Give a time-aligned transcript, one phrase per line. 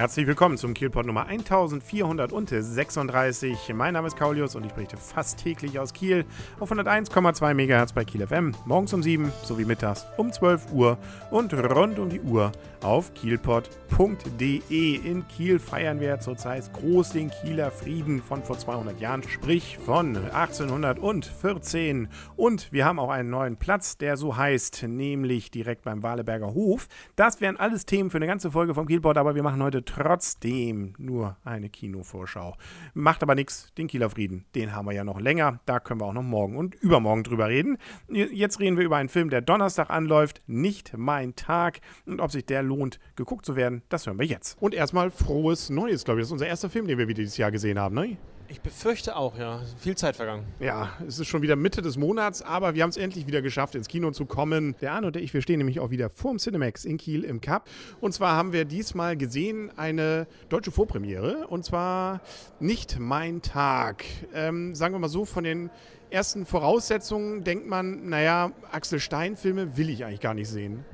[0.00, 3.74] Herzlich willkommen zum Kielpot Nummer 1436.
[3.74, 6.24] Mein Name ist Kaulius und ich berichte fast täglich aus Kiel
[6.58, 8.54] auf 101,2 MHz bei Kiel FM.
[8.64, 10.96] Morgens um 7 sowie mittags um 12 Uhr
[11.30, 12.50] und rund um die Uhr
[12.82, 14.70] auf kielpot.de.
[14.70, 20.16] In Kiel feiern wir zurzeit groß den Kieler Frieden von vor 200 Jahren, sprich von
[20.16, 22.08] 1814.
[22.36, 26.88] Und wir haben auch einen neuen Platz, der so heißt, nämlich direkt beim Waleberger Hof.
[27.16, 30.94] Das wären alles Themen für eine ganze Folge vom Kielpot, aber wir machen heute trotzdem
[30.98, 32.56] nur eine Kinovorschau.
[32.94, 35.60] Macht aber nichts, den Kieler Frieden, den haben wir ja noch länger.
[35.66, 37.76] Da können wir auch noch morgen und übermorgen drüber reden.
[38.08, 41.80] Jetzt reden wir über einen Film, der Donnerstag anläuft, nicht mein Tag.
[42.06, 44.60] Und ob sich der lohnt, geguckt zu werden, das hören wir jetzt.
[44.60, 46.22] Und erstmal frohes Neues, glaube ich.
[46.22, 48.16] Das ist unser erster Film, den wir wieder dieses Jahr gesehen haben, ne?
[48.50, 49.60] Ich befürchte auch, ja.
[49.78, 50.44] Viel Zeit vergangen.
[50.58, 53.76] Ja, es ist schon wieder Mitte des Monats, aber wir haben es endlich wieder geschafft,
[53.76, 54.74] ins Kino zu kommen.
[54.80, 57.68] Der Arne und ich, wir stehen nämlich auch wieder vorm Cinemax in Kiel im Cup.
[58.00, 61.46] Und zwar haben wir diesmal gesehen eine deutsche Vorpremiere.
[61.46, 62.22] Und zwar
[62.58, 64.04] nicht mein Tag.
[64.34, 65.70] Ähm, sagen wir mal so, von den
[66.10, 70.84] ersten Voraussetzungen denkt man, naja, Axel Stein-Filme will ich eigentlich gar nicht sehen.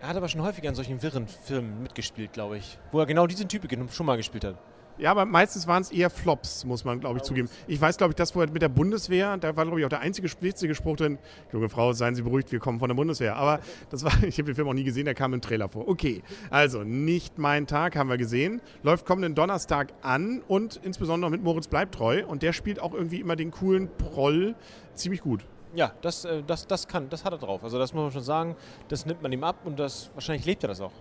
[0.00, 2.76] Er hat aber schon häufiger in solchen wirren Filmen mitgespielt, glaube ich.
[2.90, 4.56] Wo er genau diesen Typ schon mal gespielt hat.
[4.98, 7.50] Ja, aber meistens waren es eher Flops, muss man, glaube ich, zugeben.
[7.66, 10.00] Ich weiß, glaube ich, das vorher mit der Bundeswehr, da war, glaube ich, auch der
[10.00, 11.18] einzige witzige Spruch drin,
[11.52, 13.36] junge Frau, seien Sie beruhigt, wir kommen von der Bundeswehr.
[13.36, 15.86] Aber das war, ich habe den Film auch nie gesehen, der kam im Trailer vor.
[15.86, 18.62] Okay, also nicht mein Tag, haben wir gesehen.
[18.82, 22.24] Läuft kommenden Donnerstag an und insbesondere mit Moritz Bleibtreu.
[22.26, 24.54] Und der spielt auch irgendwie immer den coolen Proll
[24.94, 25.44] ziemlich gut.
[25.74, 27.62] Ja, das, äh, das, das kann, das hat er drauf.
[27.62, 28.56] Also das muss man schon sagen,
[28.88, 30.92] das nimmt man ihm ab und das wahrscheinlich lebt er das auch.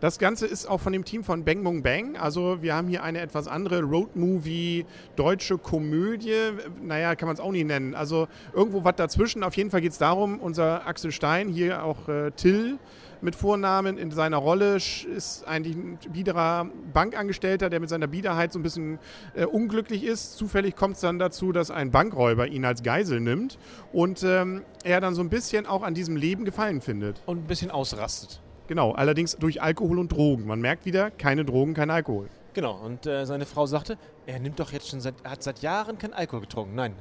[0.00, 2.16] Das Ganze ist auch von dem Team von Bang Bong Bang.
[2.16, 4.84] Also wir haben hier eine etwas andere Roadmovie,
[5.16, 6.52] deutsche Komödie.
[6.82, 7.94] Naja, kann man es auch nicht nennen.
[7.94, 9.42] Also irgendwo was dazwischen.
[9.42, 12.78] Auf jeden Fall geht es darum, unser Axel Stein, hier auch äh, Till
[13.24, 18.58] mit Vornamen in seiner Rolle, ist eigentlich ein biederer Bankangestellter, der mit seiner Biederheit so
[18.58, 18.98] ein bisschen
[19.34, 20.36] äh, unglücklich ist.
[20.36, 23.58] Zufällig kommt es dann dazu, dass ein Bankräuber ihn als Geisel nimmt
[23.92, 27.22] und ähm, er dann so ein bisschen auch an diesem Leben Gefallen findet.
[27.24, 28.42] Und ein bisschen ausrastet.
[28.66, 30.46] Genau, allerdings durch Alkohol und Drogen.
[30.46, 32.28] Man merkt wieder, keine Drogen, kein Alkohol.
[32.54, 35.60] Genau, und äh, seine Frau sagte, er nimmt doch jetzt schon seit, er hat seit
[35.60, 36.74] Jahren kein Alkohol getrunken.
[36.74, 36.94] Nein,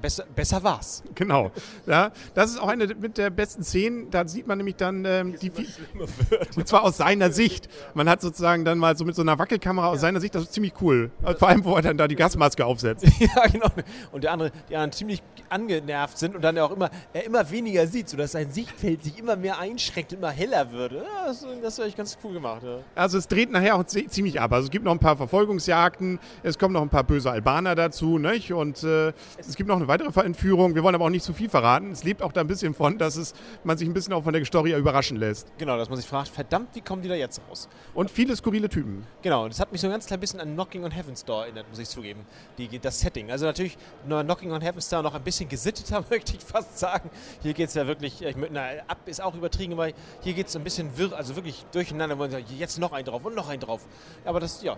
[0.00, 1.02] Besser, besser war's.
[1.14, 1.50] Genau.
[1.86, 4.10] Ja, das ist auch eine mit der besten Szenen.
[4.10, 5.50] Da sieht man nämlich dann ähm, die,
[6.56, 7.68] und zwar aus seiner Sicht.
[7.94, 10.00] Man hat sozusagen dann mal so mit so einer Wackelkamera aus ja.
[10.02, 11.10] seiner Sicht, das ist ziemlich cool.
[11.38, 13.06] Vor allem, wo er dann da die Gasmaske aufsetzt.
[13.18, 13.68] ja, genau.
[14.12, 17.86] Und der andere, die anderen ziemlich angenervt sind und dann auch immer, er immer weniger
[17.86, 20.96] sieht, sodass sein Sichtfeld sich immer mehr einschränkt, immer heller würde.
[20.96, 22.62] Ja, das, das wäre echt ganz cool gemacht.
[22.62, 22.78] Ja.
[22.94, 24.52] Also es dreht nachher auch ziemlich ab.
[24.52, 28.18] Also es gibt noch ein paar Verfolgungsjagden, es kommen noch ein paar böse Albaner dazu,
[28.18, 28.52] nicht?
[28.52, 30.74] Und äh, es gibt noch eine weitere Entführung.
[30.74, 31.90] Wir wollen aber auch nicht zu viel verraten.
[31.90, 33.34] Es lebt auch da ein bisschen von, dass es,
[33.64, 35.50] man sich ein bisschen auch von der Story überraschen lässt.
[35.58, 37.68] Genau, dass man sich fragt, verdammt, wie kommen die da jetzt raus?
[37.94, 39.04] Und viele skurrile Typen.
[39.22, 41.68] Genau, das hat mich so ein ganz klein bisschen an Knocking on Heaven's Door erinnert,
[41.70, 42.20] muss ich zugeben.
[42.58, 43.30] Die, das Setting.
[43.30, 43.76] Also natürlich
[44.06, 47.10] Knocking on Heaven's Door noch ein bisschen gesitteter, möchte ich fast sagen.
[47.42, 49.88] Hier geht es ja wirklich, ich, na, ab ist auch übertrieben, aber
[50.20, 52.38] hier geht es ein bisschen wirr, also wirklich durcheinander.
[52.58, 53.86] Jetzt noch ein drauf und noch ein drauf.
[54.24, 54.76] Aber das, ja,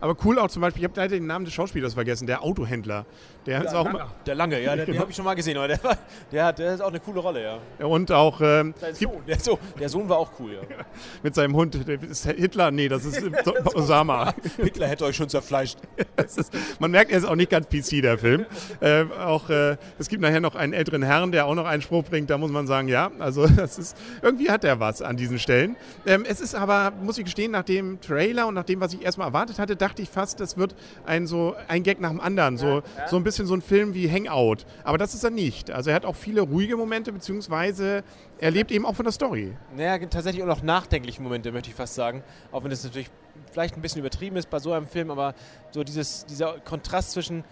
[0.00, 3.06] aber cool auch zum Beispiel, ich habe leider den Namen des Schauspielers vergessen, der Autohändler.
[3.46, 4.06] Der, ja, ist auch Lange.
[4.26, 5.78] der Lange, ja, den, den habe ich schon mal gesehen, aber der,
[6.30, 7.84] der, hat, der ist auch eine coole Rolle, ja.
[7.84, 8.40] Und auch.
[8.40, 10.60] Ähm, Sohn, der, so, der, Sohn war auch cool, ja.
[11.22, 11.74] Mit seinem Hund.
[11.74, 12.70] Ist Hitler?
[12.70, 13.22] Nee, das ist
[13.74, 14.34] Osama.
[14.56, 15.78] Hitler hätte euch schon zerfleischt.
[16.16, 18.46] ist, man merkt, er ist auch nicht ganz PC, der Film.
[18.80, 22.04] Äh, auch, äh, es gibt nachher noch einen älteren Herrn, der auch noch einen Spruch
[22.04, 25.38] bringt, da muss man sagen, ja, also das ist, irgendwie hat er was an diesen
[25.38, 25.76] Stellen.
[26.06, 29.02] Ähm, es ist aber, muss ich gestehen, nach dem Trailer und nach dem, was ich
[29.02, 32.56] erstmal erwartet hatte, dachte ich fast, das wird ein, so, ein Gag nach dem anderen.
[32.58, 34.35] So, ja, so ein bisschen so ein Film wie Hangout.
[34.84, 35.70] Aber das ist er nicht.
[35.70, 38.04] Also er hat auch viele ruhige Momente, beziehungsweise
[38.38, 39.56] er lebt eben auch von der Story.
[39.74, 42.22] Naja, tatsächlich auch noch nachdenkliche Momente, möchte ich fast sagen.
[42.52, 43.10] Auch wenn das natürlich
[43.52, 45.34] vielleicht ein bisschen übertrieben ist bei so einem Film, aber
[45.70, 47.44] so dieses, dieser Kontrast zwischen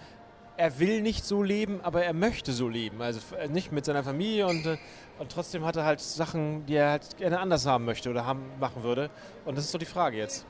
[0.57, 3.03] er will nicht so leben, aber er möchte so leben.
[3.03, 4.77] Also nicht mit seiner Familie und, äh,
[5.19, 8.43] und trotzdem hat er halt Sachen, die er halt gerne anders haben möchte oder haben,
[8.61, 9.11] machen würde.
[9.45, 10.47] Und das ist so die Frage jetzt.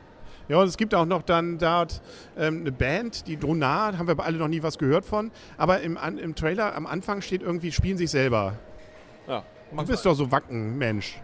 [0.49, 2.02] Ja, und es gibt auch noch dann dort
[2.37, 5.31] ähm, eine Band, die Dronar, haben wir alle noch nie was gehört von.
[5.56, 8.55] Aber im, an, im Trailer am Anfang steht irgendwie, spielen sich selber.
[9.26, 9.43] Ja.
[9.75, 11.19] Du bist doch so Wacken, Mensch.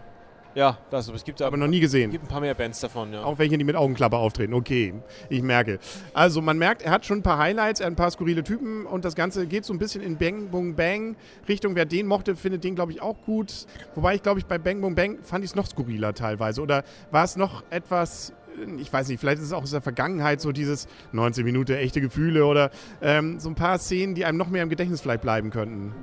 [0.53, 2.09] Ja, das, es gibt aber noch nie gesehen.
[2.09, 3.23] Es gibt ein paar mehr Bands davon, ja.
[3.23, 4.53] Auch welche, die mit Augenklappe auftreten.
[4.53, 4.93] Okay,
[5.29, 5.79] ich merke.
[6.13, 8.85] Also man merkt, er hat schon ein paar Highlights, er hat ein paar skurrile Typen
[8.85, 11.15] und das Ganze geht so ein bisschen in Bang Boom Bang
[11.47, 11.75] Richtung.
[11.75, 13.65] Wer den mochte, findet den, glaube ich, auch gut.
[13.95, 16.61] Wobei ich, glaube ich, bei Bang Boom Bang fand ich es noch skurriler teilweise.
[16.61, 18.33] Oder war es noch etwas
[18.77, 22.01] ich weiß nicht, vielleicht ist es auch aus der Vergangenheit so dieses 19 Minuten echte
[22.01, 22.71] Gefühle oder
[23.01, 25.93] ähm, so ein paar Szenen, die einem noch mehr im Gedächtnis vielleicht bleiben könnten.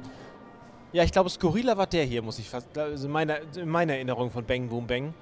[0.93, 3.95] Ja, ich glaube, skurriler war der hier, muss ich fast, also in meiner, in meiner
[3.95, 5.15] Erinnerung von Bang Boom Bang.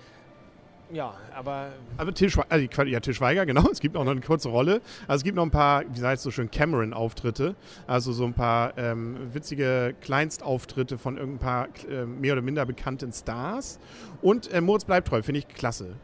[0.92, 1.72] Ja, aber.
[1.96, 3.68] Aber Til Schweiger, also, ja, Til Schweiger, genau.
[3.70, 4.80] Es gibt auch noch eine kurze Rolle.
[5.08, 7.56] Also es gibt noch ein paar, wie heißt es so schön, Cameron-Auftritte.
[7.86, 13.12] Also so ein paar ähm, witzige Kleinstauftritte von irgendein paar äh, mehr oder minder bekannten
[13.12, 13.80] Stars.
[14.22, 15.96] Und äh, Moritz bleibt treu, finde ich klasse.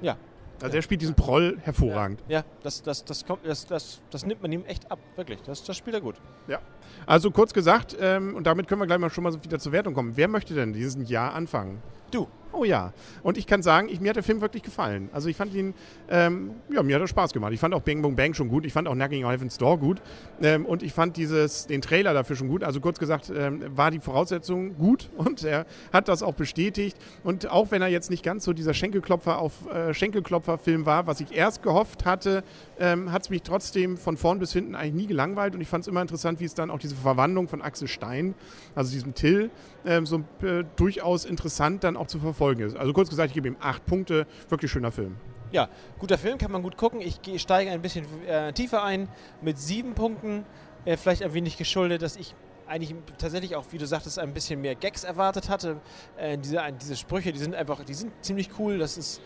[0.00, 0.16] Ja.
[0.62, 2.22] Also er spielt diesen Proll hervorragend.
[2.28, 5.40] Ja, das, das, das, kommt, das, das, das nimmt man ihm echt ab, wirklich.
[5.42, 6.16] Das, das spielt er gut.
[6.46, 6.60] Ja.
[7.06, 9.94] Also kurz gesagt, ähm, und damit können wir gleich mal schon mal wieder zur Wertung
[9.94, 10.16] kommen.
[10.16, 11.82] Wer möchte denn diesen Jahr anfangen?
[12.10, 12.28] Du.
[12.52, 12.92] Oh ja.
[13.22, 15.08] Und ich kann sagen, ich, mir hat der Film wirklich gefallen.
[15.12, 15.74] Also ich fand ihn,
[16.10, 17.52] ähm, ja, mir hat er Spaß gemacht.
[17.52, 18.66] Ich fand auch Bang Boom Bang schon gut.
[18.66, 20.02] Ich fand auch on Heaven's Door gut.
[20.42, 22.62] Ähm, und ich fand dieses, den Trailer dafür schon gut.
[22.62, 26.96] Also kurz gesagt, ähm, war die Voraussetzung gut und er hat das auch bestätigt.
[27.24, 31.20] Und auch wenn er jetzt nicht ganz so dieser Schenkelklopfer auf äh, Schenkelklopfer-Film war, was
[31.20, 32.44] ich erst gehofft hatte,
[32.78, 35.54] ähm, hat es mich trotzdem von vorn bis hinten eigentlich nie gelangweilt.
[35.54, 38.34] Und ich fand es immer interessant, wie es dann auch diese Verwandlung von Axel Stein,
[38.74, 39.50] also diesem Till,
[39.86, 42.76] ähm, so äh, durchaus interessant dann auch zu verfolgen ist.
[42.76, 44.26] Also kurz gesagt, ich gebe ihm acht Punkte.
[44.48, 45.16] Wirklich schöner Film.
[45.52, 45.68] Ja,
[45.98, 47.00] guter Film, kann man gut gucken.
[47.00, 49.08] Ich steige ein bisschen äh, tiefer ein
[49.42, 50.44] mit sieben Punkten.
[50.84, 52.34] Äh, vielleicht ein wenig geschuldet, dass ich
[52.66, 55.80] eigentlich tatsächlich auch, wie du sagtest, ein bisschen mehr Gags erwartet hatte.
[56.16, 58.78] Äh, diese, diese Sprüche, die sind einfach, die sind ziemlich cool.
[58.78, 59.20] Das ist,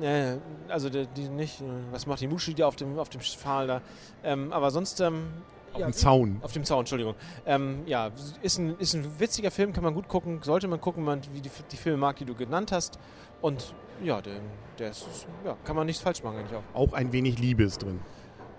[0.00, 0.36] äh,
[0.68, 3.66] also die, die, nicht, äh, was macht die Muschi da auf dem, auf dem Pfahl
[3.66, 3.82] da.
[4.22, 5.28] Ähm, aber sonst ähm,
[5.72, 6.38] auf ja, dem Zaun.
[6.42, 7.14] Auf dem Zaun, Entschuldigung.
[7.46, 8.10] Ähm, ja,
[8.42, 11.40] ist ein, ist ein witziger Film, kann man gut gucken, sollte man gucken, man, wie
[11.40, 12.98] die, die Filme mag, die du genannt hast.
[13.40, 14.34] Und ja, der,
[14.78, 15.06] der ist,
[15.44, 16.74] ja, kann man nichts falsch machen eigentlich auch.
[16.74, 18.00] Auch ein wenig Liebe ist drin.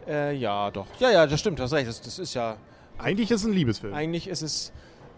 [0.07, 0.87] Äh, ja, doch.
[0.99, 1.87] Ja, ja, das stimmt, hast recht.
[1.87, 2.57] Das, das ist ja.
[2.97, 3.93] Eigentlich ist es ein Liebesfilm.
[3.93, 4.71] Eigentlich ist es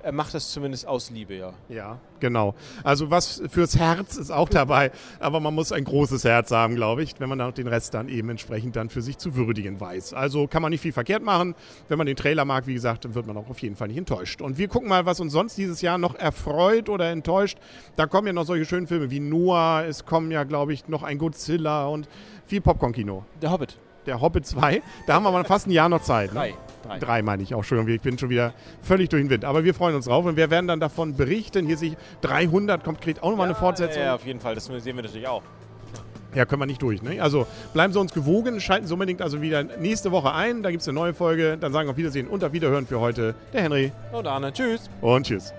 [0.03, 1.53] er macht das zumindest aus Liebe, ja.
[1.69, 2.55] Ja, genau.
[2.83, 7.03] Also was fürs Herz ist auch dabei, aber man muss ein großes Herz haben, glaube
[7.03, 10.13] ich, wenn man auch den Rest dann eben entsprechend dann für sich zu würdigen weiß.
[10.13, 11.55] Also kann man nicht viel verkehrt machen.
[11.87, 13.97] Wenn man den Trailer mag, wie gesagt, dann wird man auch auf jeden Fall nicht
[13.97, 14.41] enttäuscht.
[14.41, 17.57] Und wir gucken mal, was uns sonst dieses Jahr noch erfreut oder enttäuscht.
[17.95, 21.03] Da kommen ja noch solche schönen Filme wie Noah, es kommen ja, glaube ich, noch
[21.03, 22.09] ein Godzilla und
[22.45, 23.23] viel Popcorn-Kino.
[23.41, 23.77] Der Hobbit.
[24.05, 24.81] Der Hobbit 2.
[25.07, 26.33] Da haben wir mal fast ein Jahr noch Zeit.
[26.33, 26.39] Ne?
[26.39, 26.53] Drei.
[26.83, 26.99] Drei.
[26.99, 27.59] Drei meine ich auch.
[27.59, 29.45] Entschuldigung, ich bin schon wieder völlig durch den Wind.
[29.45, 31.65] Aber wir freuen uns drauf und wir werden dann davon berichten.
[31.65, 34.03] Hier sich 300 kommt, kriegt auch nochmal ja, eine Fortsetzung.
[34.03, 34.55] Ja, auf jeden Fall.
[34.55, 35.43] Das sehen wir natürlich auch.
[36.35, 37.01] Ja, können wir nicht durch.
[37.01, 37.21] Ne?
[37.21, 40.63] Also bleiben Sie uns gewogen, schalten Sie unbedingt also wieder nächste Woche ein.
[40.63, 41.57] Da gibt es eine neue Folge.
[41.59, 43.91] Dann sagen wir auf Wiedersehen und auf Wiederhören für heute der Henry.
[44.11, 44.51] Und Arne.
[44.51, 44.89] Tschüss.
[45.01, 45.53] Und tschüss.